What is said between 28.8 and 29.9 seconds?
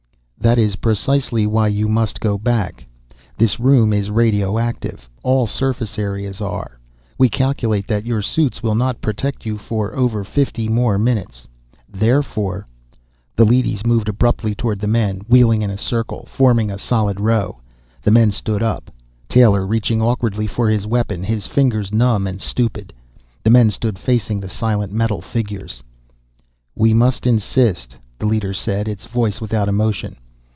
its voice without